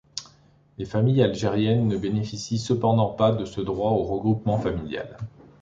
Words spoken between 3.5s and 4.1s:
droit au